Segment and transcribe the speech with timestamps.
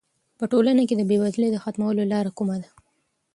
[0.39, 2.69] په ټولنه کې د بې وزلۍ د ختمولو لاره کومه ده؟